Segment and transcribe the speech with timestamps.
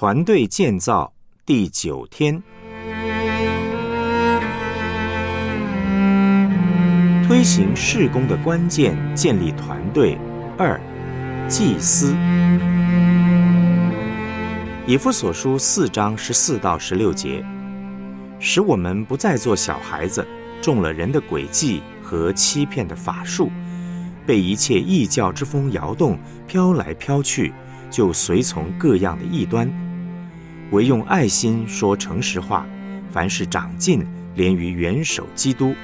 [0.00, 1.12] 团队建造
[1.44, 2.40] 第九天，
[7.26, 10.16] 推行事工的关键，建立团队。
[10.56, 10.80] 二，
[11.48, 12.14] 祭司。
[14.86, 17.44] 以弗所书四章十四到十六节，
[18.38, 20.24] 使我们不再做小孩子，
[20.62, 23.50] 中了人的诡计和欺骗的法术，
[24.24, 27.52] 被一切异教之风摇动，飘来飘去，
[27.90, 29.68] 就随从各样的异端。
[30.70, 32.66] 唯用爱心说诚实话，
[33.10, 35.74] 凡事长进，连于元首基督，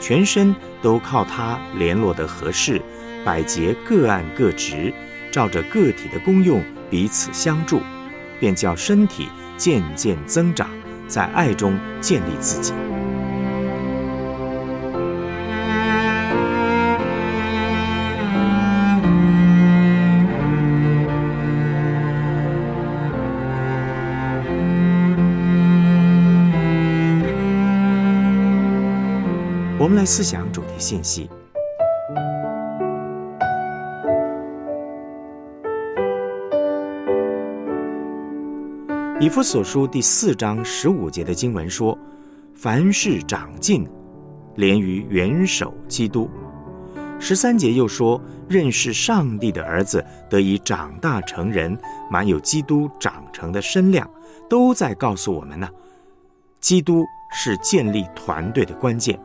[0.00, 2.80] 全身都靠他联络得合适，
[3.24, 4.92] 百节各按各职，
[5.30, 7.80] 照着个体的功用彼此相助，
[8.40, 9.28] 便叫身体
[9.58, 10.70] 渐渐增长，
[11.06, 12.72] 在爱中建立自己。
[29.86, 31.30] 我们来思想主题信息。
[39.20, 41.96] 以弗所书第四章十五节的经文说
[42.52, 43.88] ：“凡事长进，
[44.56, 46.28] 连于元首基督。”
[47.20, 48.20] 十三节又说
[48.50, 51.78] ：“认识上帝的儿子得以长大成人，
[52.10, 54.10] 满有基督长成的身量。”
[54.50, 55.68] 都在告诉我们呢，
[56.58, 59.16] 基督是建立团队的关键。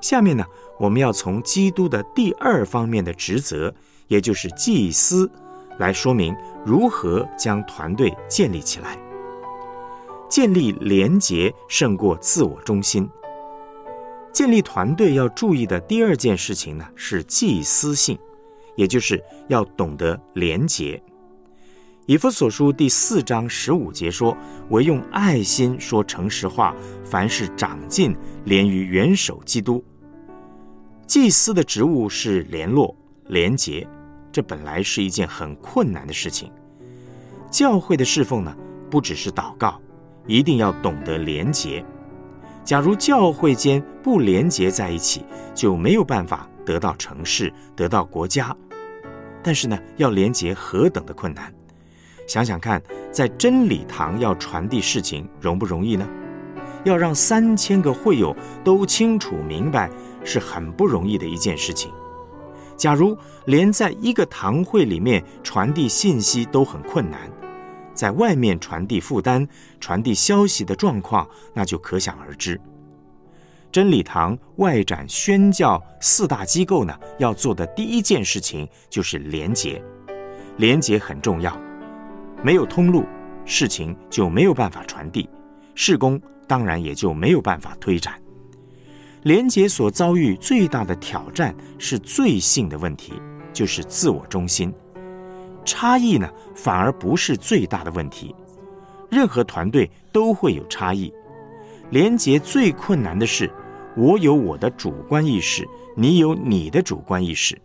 [0.00, 0.44] 下面呢，
[0.78, 3.74] 我们要从基督的第二方面的职责，
[4.06, 5.30] 也就是祭司，
[5.78, 8.96] 来说明如何将团队建立起来。
[10.28, 13.08] 建立廉洁胜过自我中心。
[14.30, 18.16] 建立团队要注意的第二件事情呢，是祭司性，
[18.76, 21.02] 也就是要懂得廉洁。
[22.08, 24.34] 以弗所书第四章十五节说
[24.72, 29.84] ：“唯用爱心说诚实话，凡事长进，连于元首基督。”
[31.06, 32.96] 祭司的职务是联络、
[33.26, 33.86] 连结，
[34.32, 36.50] 这本来是一件很困难的事情。
[37.50, 38.56] 教会的侍奉呢，
[38.88, 39.78] 不只是祷告，
[40.26, 41.84] 一定要懂得连结。
[42.64, 48.56] 假如教会间不连结在一起，就没有办法得到城市、得到国家。
[49.42, 51.52] 但是呢，要连结何等的困难！
[52.28, 52.80] 想想看，
[53.10, 56.06] 在真理堂要传递事情容不容易呢？
[56.84, 59.90] 要让三千个会友都清楚明白，
[60.24, 61.90] 是很不容易的一件事情。
[62.76, 63.16] 假如
[63.46, 67.18] 连在一个堂会里面传递信息都很困难，
[67.94, 69.48] 在外面传递负担、
[69.80, 72.60] 传递消息的状况，那就可想而知。
[73.72, 79.82] 真理堂外展宣教四大机构呢，要做的第一件事情就是连结，
[80.58, 81.58] 连结很重要。
[82.42, 83.04] 没有通路，
[83.44, 85.28] 事情就没有办法传递，
[85.74, 88.14] 事工当然也就没有办法推展。
[89.24, 93.14] 廉洁所遭遇最大的挑战是罪性的问题，
[93.52, 94.72] 就是自我中心。
[95.64, 98.34] 差异呢，反而不是最大的问题。
[99.10, 101.12] 任何团队都会有差异。
[101.90, 103.50] 廉洁最困难的是，
[103.96, 105.66] 我有我的主观意识，
[105.96, 107.60] 你有你的主观意识，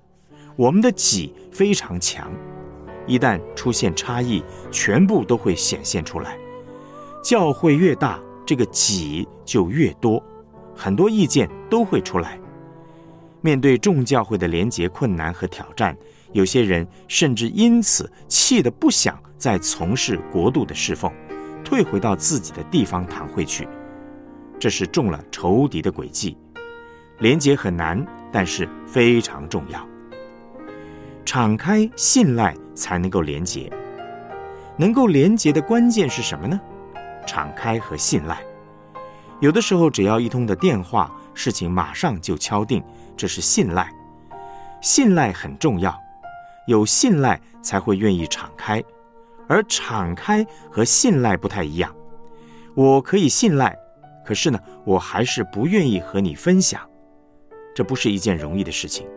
[0.55, 2.31] 我们的己非常强。
[3.05, 6.37] 一旦出现差异，全部都会显现出来。
[7.23, 10.21] 教会越大，这个己就越多，
[10.75, 12.39] 很多意见都会出来。
[13.41, 15.95] 面对众教会的连结困难和挑战，
[16.31, 21.11] 有些人甚至因此气得不想再从事国度的侍奉，
[21.63, 23.67] 退回到自己的地方堂会去。
[24.59, 26.37] 这是中了仇敌的诡计。
[27.19, 29.87] 连结很难，但是非常重要。
[31.25, 33.71] 敞开信赖才能够连结，
[34.77, 36.59] 能够连结的关键是什么呢？
[37.25, 38.41] 敞开和信赖。
[39.39, 42.83] 有的时候只要一通的电话，事情马上就敲定，
[43.15, 43.91] 这是信赖。
[44.81, 45.97] 信赖很重要，
[46.67, 48.83] 有信赖才会愿意敞开，
[49.47, 51.93] 而敞开和信赖不太一样。
[52.75, 53.77] 我可以信赖，
[54.25, 56.81] 可是呢，我还是不愿意和你分享，
[57.75, 59.07] 这不是一件容易的事情。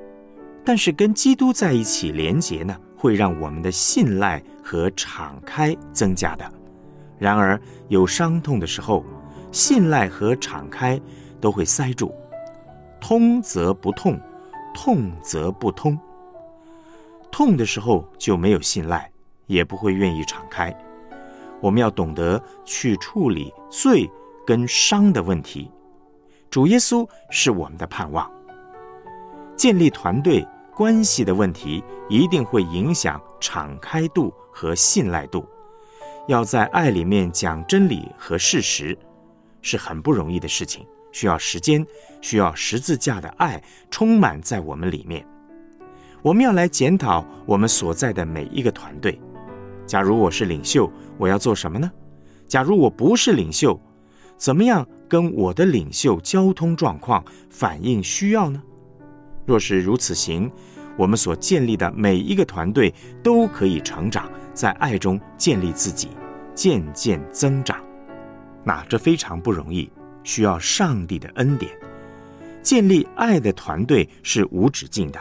[0.65, 6.51] 但是跟基督在一起连结呢，会让我们的信赖和敞开增加的。
[7.19, 9.05] 然而有伤痛的时候，
[9.53, 11.01] 信赖和敞开
[11.41, 12.13] 都会塞住，
[13.01, 14.19] 通则不痛，
[14.75, 15.99] 痛则不通。
[17.31, 19.11] 痛的时候就没有信赖，
[19.47, 20.75] 也不会愿意敞开。
[21.61, 24.11] 我们要懂得去处理罪
[24.47, 25.71] 跟伤的问题。
[26.51, 28.31] 主耶稣是我们的盼望，
[29.57, 30.47] 建立团队。
[30.77, 35.49] 关系的问题一定会影响敞开度和信赖度，
[36.29, 38.97] 要在爱里面讲真理和事实，
[39.63, 41.85] 是很不容易的事情，需要时间，
[42.21, 45.27] 需要十字架的爱充满在我们里面。
[46.21, 49.19] 我们要来检讨我们所在的每一个团队。
[49.87, 51.91] 假如我是领袖，我要做什么呢？
[52.47, 53.81] 假如我不是领袖，
[54.37, 58.63] 怎么样跟我的领袖交通状况反映需要呢？
[59.47, 60.51] 若是如此行，
[60.97, 66.09] 我们所建立的每一个团队都可以成长，在爱中建立自己，
[66.55, 67.79] 渐渐增长。
[68.65, 69.89] 那这非常不容易，
[70.25, 71.71] 需要上帝的恩典。
[72.61, 75.21] 建立爱的团队是无止境的。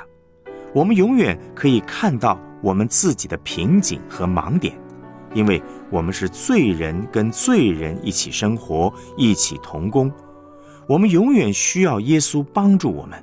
[0.73, 4.75] 我们永远可以看到我们自己的瓶颈和盲点，
[5.35, 5.61] 因为
[5.91, 10.11] 我们是罪人，跟罪人一起生活，一起同工。
[10.87, 13.21] 我们永远需要耶稣帮助我们。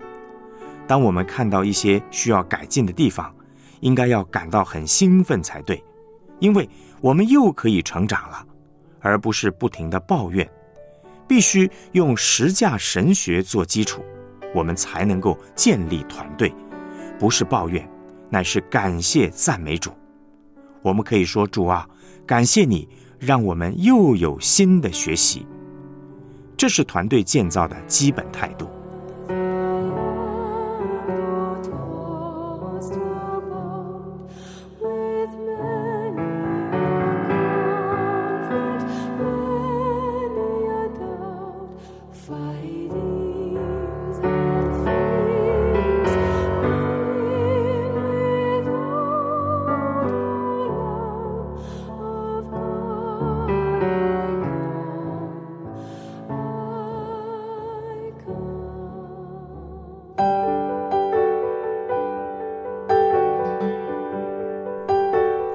[0.86, 3.34] 当我们看到一些需要改进的地方，
[3.80, 5.82] 应该要感到很兴奋才对，
[6.38, 6.68] 因为
[7.00, 8.46] 我们又可以成长了，
[9.00, 10.48] 而不是不停的抱怨。
[11.26, 14.04] 必须用实价神学做基础，
[14.54, 16.52] 我们才能够建立团队。
[17.18, 17.88] 不是抱怨，
[18.28, 19.92] 乃是感谢赞美主。
[20.82, 21.88] 我们可以说：“主啊，
[22.26, 22.86] 感谢你，
[23.18, 25.46] 让我们又有新的学习。”
[26.58, 28.68] 这是团队建造的基本态度。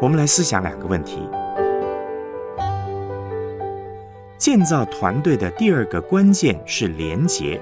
[0.08, 1.20] 我们来思想两个问题：
[4.38, 7.60] 建造团队的第二个关键是连结。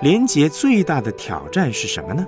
[0.00, 2.26] 连结最大的挑战是什么呢？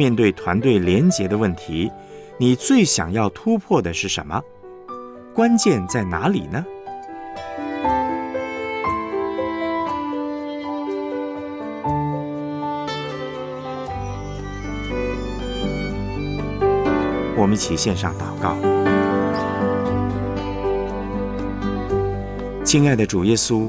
[0.00, 1.92] 面对团队连结的问题，
[2.38, 4.42] 你最想要突破的是什么？
[5.34, 6.64] 关键在哪里呢？
[17.36, 18.56] 我们一起献上祷告，
[22.64, 23.68] 亲爱的主耶稣，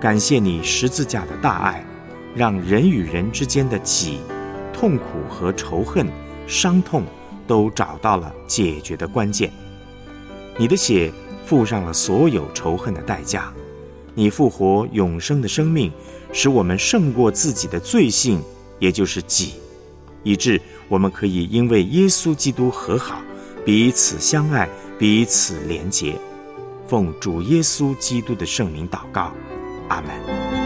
[0.00, 1.84] 感谢你十字架的大爱，
[2.34, 4.18] 让人与人之间的己。
[4.80, 6.06] 痛苦和仇恨、
[6.46, 7.04] 伤痛
[7.46, 9.52] 都找到了解决的关键。
[10.56, 11.12] 你的血
[11.44, 13.52] 付上了所有仇恨的代价，
[14.14, 15.92] 你复活永生的生命，
[16.32, 18.42] 使我们胜过自己的罪性，
[18.78, 19.56] 也就是己，
[20.22, 23.20] 以致我们可以因为耶稣基督和好，
[23.66, 24.66] 彼此相爱，
[24.98, 26.16] 彼此连结。
[26.88, 29.30] 奉主耶稣基督的圣名祷告，
[29.88, 30.59] 阿门。